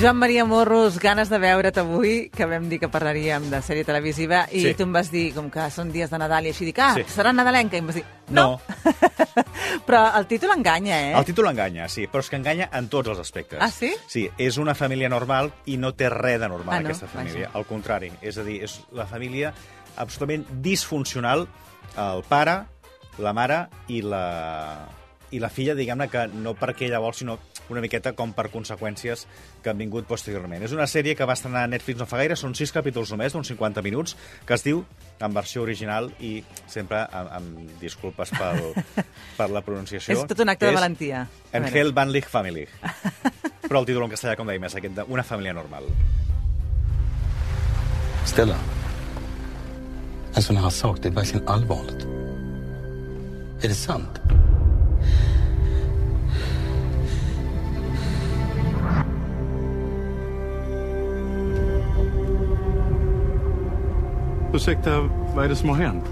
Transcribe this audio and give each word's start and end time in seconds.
Joan 0.00 0.16
Maria 0.16 0.44
Morros, 0.44 0.98
ganes 0.98 1.28
de 1.30 1.38
veure't 1.38 1.78
avui, 1.78 2.28
que 2.34 2.44
vam 2.50 2.66
dir 2.68 2.80
que 2.82 2.88
parlaríem 2.90 3.46
de 3.50 3.60
sèrie 3.62 3.84
televisiva, 3.86 4.42
i 4.50 4.60
Sí. 4.60 4.74
tu 4.74 4.82
em 4.82 4.92
vas 4.92 5.10
dir, 5.10 5.32
com 5.34 5.50
que 5.50 5.70
són 5.70 5.92
dies 5.92 6.10
de 6.10 6.18
Nadal 6.18 6.46
i 6.46 6.48
així, 6.50 6.64
dic, 6.64 6.78
ah, 6.80 6.94
Sí. 6.94 7.02
serà 7.04 7.32
nadalenca, 7.32 7.76
i 7.76 7.78
em 7.78 7.86
vas 7.86 7.94
dir, 7.94 8.04
No. 8.28 8.60
Però 9.86 10.16
el 10.18 10.26
títol 10.26 10.50
enganya, 10.56 11.10
eh? 11.10 11.12
El 11.18 11.24
títol 11.24 11.46
enganya, 11.46 11.88
sí, 11.88 12.06
però 12.06 12.20
és 12.20 12.30
que 12.30 12.36
enganya 12.36 12.68
en 12.72 12.88
tots 12.88 13.08
els 13.08 13.18
aspectes. 13.18 13.58
Ah, 13.60 13.70
sí? 13.70 13.94
Sí, 14.06 14.30
és 14.38 14.56
una 14.56 14.74
família 14.74 15.08
normal 15.08 15.52
i 15.66 15.76
no 15.76 15.92
té 15.94 16.08
res 16.08 16.40
de 16.40 16.48
normal, 16.48 16.76
Ah, 16.76 16.80
no? 16.80 16.88
aquesta 16.88 17.06
família. 17.06 17.48
Vaja. 17.48 17.58
Al 17.58 17.66
contrari, 17.66 18.10
és 18.22 18.38
a 18.38 18.42
dir, 18.44 18.62
és 18.64 18.80
la 18.92 19.06
família 19.06 19.52
absolutament 19.96 20.46
disfuncional, 20.62 21.46
el 21.96 22.22
pare, 22.24 22.64
la 23.18 23.32
mare 23.32 23.68
i 23.88 24.00
la, 24.02 24.88
i 25.30 25.38
la 25.38 25.50
filla, 25.50 25.74
diguem-ne 25.74 26.08
que 26.08 26.26
no 26.28 26.54
perquè 26.54 26.86
ella 26.86 26.98
vol, 26.98 27.12
sinó 27.14 27.38
una 27.70 27.82
miqueta 27.84 28.12
com 28.16 28.32
per 28.36 28.48
conseqüències 28.52 29.26
que 29.62 29.72
han 29.72 29.80
vingut 29.80 30.06
posteriorment. 30.08 30.64
És 30.66 30.74
una 30.76 30.86
sèrie 30.90 31.14
que 31.16 31.26
va 31.28 31.36
estrenar 31.38 31.64
a 31.64 31.70
Netflix 31.70 32.00
no 32.00 32.08
fa 32.10 32.20
gaire, 32.20 32.36
són 32.36 32.54
sis 32.58 32.72
capítols 32.74 33.12
només, 33.14 33.32
d'uns 33.32 33.48
50 33.54 33.84
minuts, 33.86 34.16
que 34.46 34.56
es 34.56 34.64
diu 34.66 34.84
en 35.20 35.34
versió 35.34 35.62
original 35.62 36.10
i 36.20 36.36
sempre 36.66 37.04
amb, 37.06 37.32
amb 37.38 37.80
disculpes 37.80 38.34
pel, 38.34 38.72
per 39.38 39.48
la 39.50 39.64
pronunciació. 39.64 40.18
És 40.18 40.28
tot 40.30 40.44
un 40.44 40.52
acte 40.52 40.68
de 40.68 40.76
valentia. 40.76 41.24
A 41.24 41.58
veure. 41.58 41.68
Engel 41.70 41.94
Vanlich 41.96 42.30
Family. 42.30 42.66
Però 43.68 43.80
el 43.80 43.88
títol 43.88 44.04
en 44.04 44.12
castellà, 44.12 44.36
com 44.36 44.48
dèiem, 44.50 44.68
és 44.68 44.76
aquest 44.76 44.98
de 44.98 45.08
Una 45.08 45.24
família 45.24 45.54
normal. 45.56 45.88
Stella. 48.24 48.58
En 50.36 50.42
sån 50.42 50.56
här 50.56 50.70
sak, 50.70 50.98
det 51.02 51.08
är 51.08 51.12
verkligen 51.12 51.48
allvarligt. 51.48 52.06
Är 53.62 53.68
det 53.68 53.74
sant? 53.74 54.20
Ursäkta, 64.64 65.00
vad 65.34 65.44
är 65.44 65.48
det 65.48 65.56
som 65.56 65.68
har 65.68 65.76
hänt? 65.76 66.04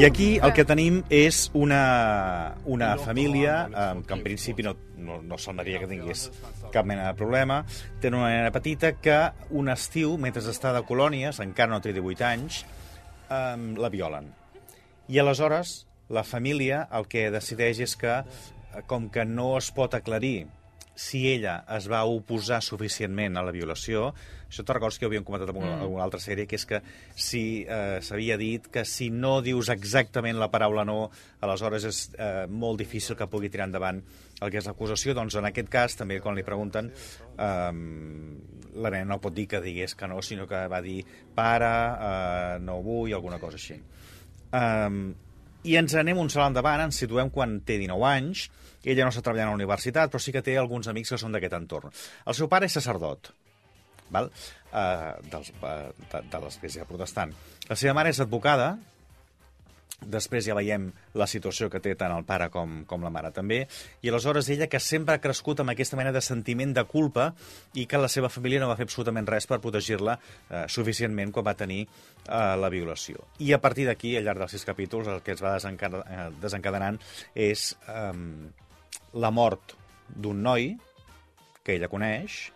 I 0.00 0.04
aquí 0.04 0.38
el 0.42 0.52
que 0.56 0.64
tenim 0.64 1.02
és 1.10 1.50
una, 1.52 2.54
una 2.64 2.96
família 2.96 3.68
eh, 3.68 4.00
que 4.08 4.14
en 4.14 4.22
principi 4.24 4.64
no, 4.64 4.72
no, 4.96 5.18
no 5.22 5.36
semblaria 5.36 5.82
que 5.82 5.88
tingués 5.90 6.30
cap 6.72 6.88
mena 6.88 7.10
de 7.10 7.18
problema. 7.18 7.66
Tenen 8.00 8.20
una 8.22 8.30
nena 8.32 8.54
petita 8.56 8.94
que 9.04 9.18
un 9.50 9.68
estiu, 9.68 10.16
mentre 10.16 10.40
està 10.48 10.72
de 10.72 10.80
colònies, 10.88 11.42
encara 11.44 11.74
no 11.74 11.82
té 11.84 11.92
18 11.92 12.24
anys, 12.24 12.62
eh, 13.28 13.52
la 13.76 13.92
violen. 13.92 14.32
I 15.12 15.20
aleshores 15.20 15.82
la 16.08 16.24
família 16.24 16.86
el 16.88 17.04
que 17.04 17.28
decideix 17.36 17.84
és 17.84 17.98
que, 18.00 18.22
eh, 18.24 18.86
com 18.86 19.10
que 19.12 19.28
no 19.28 19.58
es 19.58 19.68
pot 19.76 19.92
aclarir 19.92 20.46
si 20.94 21.26
ella 21.32 21.58
es 21.76 21.88
va 21.90 22.04
oposar 22.06 22.60
suficientment 22.62 23.36
a 23.36 23.44
la 23.44 23.52
violació, 23.54 24.12
això 24.48 24.62
te 24.62 24.76
recordes 24.76 24.98
que 24.98 25.06
ho 25.06 25.10
havíem 25.10 25.26
comentat 25.26 25.50
en 25.50 25.58
una, 25.58 25.72
mm. 25.76 25.94
una 25.96 26.04
altra 26.04 26.20
sèrie, 26.22 26.46
que 26.46 26.58
és 26.60 26.66
que 26.70 26.80
si 27.18 27.44
eh, 27.66 27.98
s'havia 28.04 28.38
dit 28.38 28.68
que 28.70 28.84
si 28.86 29.10
no 29.10 29.40
dius 29.42 29.70
exactament 29.74 30.38
la 30.38 30.50
paraula 30.52 30.86
no, 30.86 31.08
aleshores 31.42 31.88
és 31.90 32.02
eh, 32.14 32.44
molt 32.46 32.78
difícil 32.82 33.18
que 33.18 33.28
pugui 33.30 33.50
tirar 33.50 33.66
endavant 33.70 34.02
el 34.40 34.52
que 34.52 34.60
és 34.60 34.68
l'acusació, 34.68 35.14
doncs 35.16 35.38
en 35.40 35.48
aquest 35.50 35.70
cas, 35.72 35.98
també 35.98 36.20
quan 36.22 36.38
li 36.38 36.46
pregunten, 36.46 36.92
eh, 37.34 37.72
la 38.74 38.94
nena 38.94 39.14
no 39.14 39.20
pot 39.22 39.34
dir 39.34 39.48
que 39.50 39.62
digués 39.64 39.94
que 39.98 40.08
no, 40.10 40.22
sinó 40.22 40.46
que 40.50 40.64
va 40.70 40.82
dir 40.84 41.00
pare, 41.34 41.74
eh, 42.10 42.56
no 42.62 42.80
vull, 42.82 43.14
alguna 43.14 43.42
cosa 43.42 43.58
així. 43.60 43.80
Um, 44.54 45.14
I 45.64 45.78
ens 45.80 45.94
anem 45.96 46.18
un 46.20 46.28
salt 46.32 46.50
endavant, 46.50 46.82
ens 46.84 46.98
situem 47.00 47.30
quan 47.32 47.58
té 47.64 47.78
19 47.80 48.04
anys, 48.10 48.48
ella 48.84 49.06
no 49.06 49.12
està 49.14 49.22
treballant 49.24 49.48
a 49.48 49.54
la 49.54 49.60
universitat, 49.62 50.10
però 50.12 50.20
sí 50.20 50.34
que 50.34 50.42
té 50.44 50.58
alguns 50.60 50.90
amics 50.92 51.14
que 51.14 51.20
són 51.20 51.32
d'aquest 51.32 51.56
entorn. 51.56 51.94
El 52.28 52.36
seu 52.36 52.50
pare 52.52 52.68
és 52.68 52.76
sacerdot, 52.76 53.30
val? 54.12 54.28
Uh, 54.74 55.14
dels, 55.30 55.52
uh, 55.62 55.88
de, 56.12 56.20
de 56.32 56.42
l'església 56.42 56.84
protestant. 56.88 57.32
La 57.70 57.78
seva 57.80 57.94
mare 57.96 58.12
és 58.12 58.20
advocada, 58.20 58.74
Després 60.10 60.46
ja 60.46 60.56
veiem 60.56 60.90
la 61.18 61.26
situació 61.30 61.70
que 61.72 61.80
té 61.82 61.94
tant 61.98 62.12
el 62.14 62.24
pare 62.28 62.50
com, 62.52 62.82
com 62.88 63.04
la 63.04 63.12
mare 63.14 63.30
també, 63.34 63.64
i 64.02 64.10
aleshores 64.10 64.48
ella, 64.52 64.68
que 64.70 64.80
sempre 64.80 65.16
ha 65.16 65.22
crescut 65.22 65.62
amb 65.62 65.74
aquesta 65.74 65.98
mena 66.00 66.12
de 66.14 66.22
sentiment 66.24 66.74
de 66.76 66.84
culpa 66.88 67.30
i 67.74 67.86
que 67.90 68.00
la 68.00 68.10
seva 68.12 68.30
família 68.32 68.62
no 68.62 68.70
va 68.70 68.78
fer 68.78 68.88
absolutament 68.88 69.28
res 69.30 69.48
per 69.50 69.60
protegir-la 69.64 70.16
eh, 70.18 70.64
suficientment 70.68 71.32
quan 71.34 71.46
va 71.46 71.56
tenir 71.58 71.84
eh, 71.84 71.88
la 72.60 72.70
violació. 72.72 73.28
I 73.38 73.54
a 73.54 73.60
partir 73.62 73.88
d'aquí, 73.88 74.16
al 74.18 74.28
llarg 74.28 74.44
dels 74.44 74.56
sis 74.56 74.66
capítols, 74.66 75.08
el 75.10 75.22
que 75.24 75.34
es 75.36 75.44
va 75.44 75.56
desencade 75.56 76.02
eh, 76.04 76.28
desencadenant 76.42 77.00
és 77.34 77.70
eh, 77.88 78.10
la 79.14 79.30
mort 79.34 79.76
d'un 80.14 80.42
noi 80.42 80.74
que 81.64 81.78
ella 81.78 81.88
coneix 81.88 82.50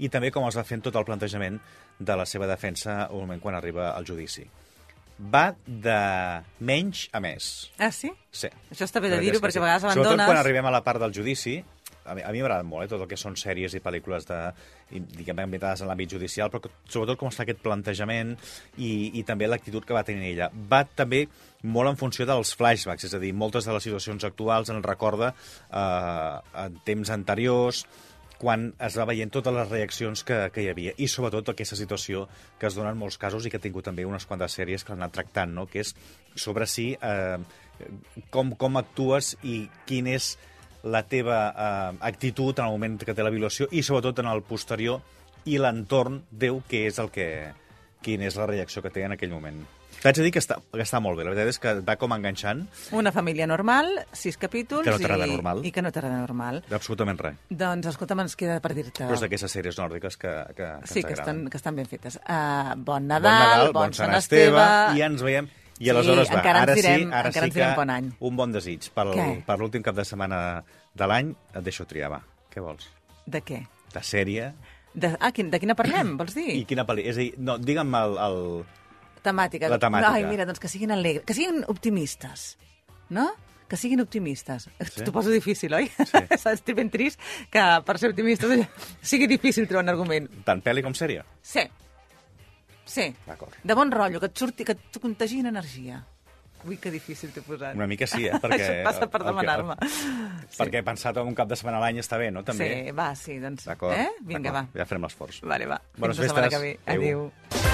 i 0.00 0.08
també 0.08 0.32
com 0.34 0.46
es 0.48 0.56
va 0.58 0.66
fent 0.66 0.82
tot 0.82 0.96
el 0.96 1.06
plantejament 1.06 1.60
de 2.00 2.16
la 2.16 2.26
seva 2.26 2.48
defensa 2.48 3.04
al 3.04 3.20
moment 3.20 3.40
quan 3.42 3.56
arriba 3.56 3.92
al 3.92 4.08
judici 4.08 4.46
va 5.20 5.50
de 5.66 5.98
menys 6.64 7.08
a 7.12 7.20
més. 7.20 7.50
Ah, 7.78 7.90
sí? 7.92 8.12
Sí. 8.32 8.48
Això 8.70 8.86
està 8.86 9.02
bé 9.02 9.10
de 9.12 9.20
dir-ho, 9.20 9.42
perquè 9.42 9.58
que 9.58 9.62
a 9.62 9.66
vegades 9.66 9.84
Sobretot 9.84 10.06
abandones... 10.06 10.30
quan 10.30 10.40
arribem 10.40 10.70
a 10.70 10.72
la 10.72 10.82
part 10.86 11.02
del 11.02 11.12
judici, 11.14 11.58
a 12.10 12.14
mi, 12.16 12.22
a 12.24 12.32
mi 12.32 12.40
m'agrada 12.40 12.64
molt, 12.66 12.86
eh, 12.86 12.90
tot 12.90 13.04
el 13.04 13.08
que 13.10 13.18
són 13.20 13.36
sèries 13.38 13.74
i 13.76 13.82
pel·lícules 13.84 14.26
de, 14.28 14.38
i, 14.96 15.02
diguem, 15.18 15.42
ambientades 15.44 15.84
en 15.84 15.90
l'àmbit 15.90 16.16
judicial, 16.16 16.50
però 16.52 16.70
sobretot 16.88 17.20
com 17.20 17.30
està 17.30 17.44
aquest 17.44 17.60
plantejament 17.64 18.34
i, 18.78 18.90
i 19.20 19.24
també 19.28 19.48
l'actitud 19.50 19.86
que 19.86 19.96
va 19.96 20.04
tenir 20.06 20.32
ella. 20.32 20.50
Va 20.50 20.82
també 20.84 21.26
molt 21.62 21.92
en 21.92 22.00
funció 22.00 22.26
dels 22.28 22.54
flashbacks, 22.56 23.06
és 23.10 23.16
a 23.16 23.20
dir, 23.22 23.34
moltes 23.36 23.68
de 23.68 23.76
les 23.76 23.84
situacions 23.84 24.24
actuals 24.24 24.72
en 24.72 24.80
recorda 24.86 25.34
eh, 25.34 26.36
en 26.64 26.80
temps 26.86 27.12
anteriors, 27.12 27.84
quan 28.40 28.70
es 28.80 28.96
va 28.96 29.04
veient 29.10 29.32
totes 29.32 29.52
les 29.52 29.68
reaccions 29.68 30.22
que, 30.24 30.36
que 30.54 30.64
hi 30.64 30.70
havia. 30.72 30.94
I 30.96 31.08
sobretot 31.12 31.52
aquesta 31.52 31.76
situació 31.76 32.24
que 32.58 32.70
es 32.70 32.76
dona 32.78 32.94
en 32.94 33.00
molts 33.00 33.18
casos 33.20 33.44
i 33.44 33.52
que 33.52 33.60
ha 33.60 33.64
tingut 33.64 33.84
també 33.90 34.06
unes 34.08 34.24
quantes 34.26 34.56
sèries 34.56 34.84
que 34.84 34.94
l'han 34.94 35.04
anat 35.04 35.18
tractant, 35.18 35.52
no? 35.52 35.66
que 35.68 35.84
és 35.84 35.92
sobre 36.34 36.68
si 36.70 36.94
eh, 36.96 37.36
com, 38.32 38.54
com 38.56 38.80
actues 38.80 39.34
i 39.44 39.62
quin 39.88 40.08
és 40.08 40.32
la 40.88 41.02
teva 41.04 41.40
eh, 41.50 41.98
actitud 42.08 42.56
en 42.56 42.70
el 42.70 42.78
moment 42.78 42.96
que 43.04 43.14
té 43.16 43.26
la 43.26 43.34
violació 43.34 43.68
i 43.70 43.84
sobretot 43.84 44.24
en 44.24 44.30
el 44.32 44.40
posterior 44.48 45.04
i 45.44 45.60
l'entorn 45.60 46.22
deu 46.30 46.62
què 46.68 46.86
és 46.88 47.00
el 47.02 47.12
que 47.12 47.28
quina 48.00 48.24
és 48.28 48.40
la 48.40 48.48
reacció 48.48 48.80
que 48.80 48.92
té 48.92 49.04
en 49.04 49.16
aquell 49.16 49.36
moment. 49.36 49.60
T'haig 50.00 50.16
de 50.16 50.24
dir 50.24 50.30
que 50.32 50.40
està, 50.40 50.56
que 50.72 50.80
està 50.80 50.96
molt 51.04 51.18
bé. 51.18 51.24
La 51.26 51.34
veritat 51.34 51.50
és 51.52 51.58
que 51.60 51.72
va 51.84 51.96
com 52.00 52.12
enganxant 52.16 52.62
Una 52.96 53.12
família 53.12 53.46
normal, 53.46 53.90
sis 54.16 54.38
capítols... 54.40 54.84
Que 54.86 54.94
no 54.94 54.98
t'agrada 55.02 55.26
i, 55.28 55.30
normal. 55.34 55.60
I 55.68 55.72
que 55.76 55.82
no 55.84 55.90
t'agrada 55.92 56.20
normal. 56.22 56.62
absolutament 56.72 57.20
res. 57.20 57.36
Doncs, 57.50 57.90
escolta'm, 57.92 58.22
ens 58.24 58.36
queda 58.40 58.60
per 58.64 58.72
dir-te... 58.78 59.04
Però 59.04 59.18
és 59.18 59.24
d'aquestes 59.26 59.52
sèries 59.58 59.76
nòrdiques 59.78 60.16
que, 60.16 60.32
que, 60.56 60.68
que 60.80 60.88
Sí, 60.88 61.02
ens 61.02 61.06
que 61.10 61.12
estan, 61.18 61.28
agraden. 61.28 61.50
que 61.52 61.60
estan 61.60 61.76
ben 61.76 61.86
fetes. 61.90 62.16
Uh, 62.24 62.72
bon 62.76 62.84
Bon 62.90 63.06
Nadal, 63.12 63.36
Nadal, 63.44 63.72
bon 63.76 63.92
Sant 63.96 64.14
Esteve, 64.16 64.64
i 64.96 65.04
ens 65.06 65.22
veiem... 65.26 65.50
I 65.80 65.84
Sí, 65.86 65.88
aleshores 65.94 66.28
va, 66.28 66.40
encara 66.42 66.58
ens 66.60 66.66
ara 66.68 66.74
direm- 66.76 67.06
sí, 67.06 67.14
ara 67.20 67.28
encara 67.30 67.46
sí 67.46 67.52
que 67.56 67.68
bon 67.78 67.90
any. 67.94 68.08
un 68.28 68.34
bon 68.36 68.50
desig. 68.52 68.88
Pel, 68.92 69.12
Què? 69.16 69.28
per 69.46 69.54
l'últim 69.60 69.84
cap 69.84 69.96
de 69.96 70.04
setmana 70.04 70.40
de 70.92 71.06
l'any 71.08 71.30
et 71.54 71.62
deixo 71.64 71.86
triar, 71.88 72.10
va. 72.12 72.18
Què 72.52 72.60
vols? 72.60 72.88
De 73.24 73.40
què? 73.40 73.62
De 73.94 74.02
sèrie 74.04 74.50
De, 74.92 75.12
ah, 75.20 75.30
quin, 75.32 75.48
de 75.52 75.60
quina 75.62 75.76
parlem, 75.78 76.16
vols 76.18 76.34
dir? 76.36 76.50
i 76.58 76.64
quina 76.68 76.84
pel·li? 76.84 77.04
És 77.08 77.16
a 77.16 77.22
dir, 77.22 77.30
no, 77.38 77.56
digue'm 77.62 77.94
el, 77.96 78.16
el, 78.26 78.38
Temàtica. 79.22 79.68
La 79.68 79.78
temàtica. 79.78 80.12
Ai, 80.16 80.24
mira, 80.24 80.46
doncs 80.48 80.60
que 80.62 80.68
siguin 80.72 80.90
alegres, 80.94 81.24
que 81.28 81.34
siguin 81.36 81.64
optimistes, 81.68 82.56
no? 83.10 83.28
Que 83.70 83.76
siguin 83.78 84.00
optimistes. 84.02 84.64
Sí. 84.80 85.04
T'ho 85.04 85.12
poso 85.14 85.30
difícil, 85.30 85.74
oi? 85.76 85.86
Sí. 85.86 86.22
Estic 86.54 86.74
ben 86.74 86.88
trist 86.90 87.20
que 87.52 87.62
per 87.86 87.98
ser 88.02 88.10
optimistes 88.10 88.64
sigui 89.12 89.28
difícil 89.30 89.68
trobar 89.70 89.84
un 89.86 89.92
argument. 89.94 90.26
tant 90.44 90.62
pel·li 90.64 90.82
com 90.82 90.96
sèrie? 90.98 91.22
Sí. 91.42 91.62
Sí. 92.90 93.04
De 93.62 93.74
bon 93.78 93.92
rotllo, 93.94 94.18
que 94.18 94.26
et 94.32 94.36
surti, 94.40 94.64
que 94.66 94.74
et 94.74 94.98
contagin 95.00 95.46
energia. 95.46 96.00
Ui, 96.66 96.76
que 96.76 96.90
difícil 96.92 97.30
t'he 97.32 97.40
posat. 97.46 97.76
Una 97.78 97.86
mica 97.86 98.04
sí, 98.10 98.26
eh? 98.26 98.34
Perquè, 98.42 98.58
Això 98.58 98.82
passa 98.84 99.06
per 99.08 99.22
que- 99.22 99.30
demanar-me. 99.30 99.76
Sí. 99.86 100.58
Perquè 100.58 100.82
he 100.82 100.84
pensat 100.84 101.16
en 101.22 101.30
un 101.30 101.38
cap 101.38 101.48
de 101.48 101.56
setmana 101.56 101.78
a 101.78 101.86
l'any 101.86 102.02
està 102.02 102.18
bé, 102.20 102.28
no? 102.34 102.42
També. 102.44 102.66
Sí, 102.68 102.92
va, 102.98 103.12
sí, 103.16 103.38
doncs... 103.40 103.64
D'acord. 103.70 103.94
Eh? 103.96 104.10
Vinga, 104.26 104.52
va. 104.58 104.66
Ja 104.74 104.84
farem 104.90 105.06
l'esforç. 105.06 105.40
Vale, 105.46 105.70
va. 105.70 105.78
Bones 105.96 106.18
Fins 106.18 106.26
la 106.26 106.32
setmana 106.34 106.50
que 106.52 106.64
ve. 106.66 106.78
Adéu. 106.84 107.28
Adéu. 107.46 107.69